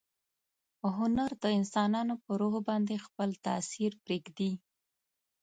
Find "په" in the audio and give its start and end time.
2.23-2.31